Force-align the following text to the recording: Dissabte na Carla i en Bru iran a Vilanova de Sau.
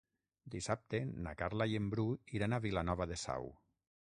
Dissabte 0.53 1.01
na 1.27 1.33
Carla 1.41 1.67
i 1.73 1.77
en 1.81 1.91
Bru 1.95 2.07
iran 2.39 2.57
a 2.59 2.63
Vilanova 2.65 3.09
de 3.15 3.21
Sau. 3.27 3.53